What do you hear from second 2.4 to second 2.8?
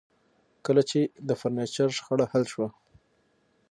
شوه